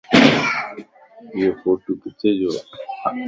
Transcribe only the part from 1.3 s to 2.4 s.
ايو ڦوٽو ڪٿي